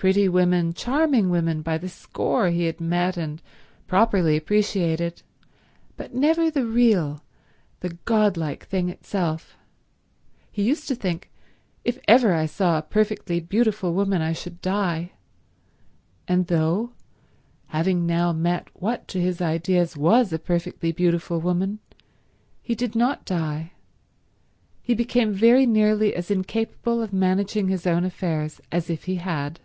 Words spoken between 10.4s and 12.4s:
He used to think "If ever